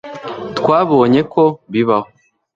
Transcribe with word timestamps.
twabonye 0.57 1.21
ko 1.33 1.43
bibaho 1.71 2.09